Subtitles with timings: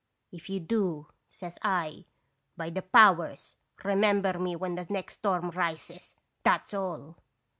[0.31, 2.05] '"If you do,' says I,
[2.57, 3.55] 'by the powers!
[3.83, 7.17] re member me when the next storm rises, that 's all!'